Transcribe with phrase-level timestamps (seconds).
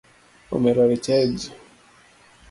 [0.55, 1.49] Omera we chayo ji.